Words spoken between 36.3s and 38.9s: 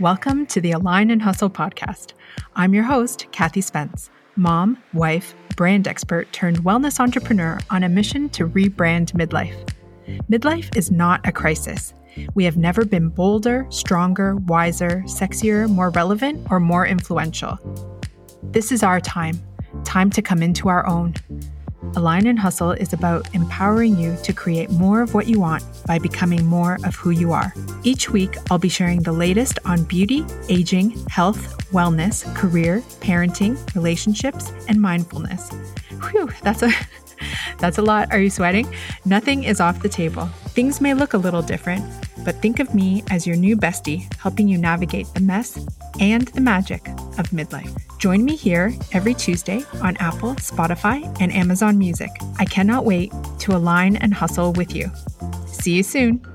that's a that's a lot. Are you sweating?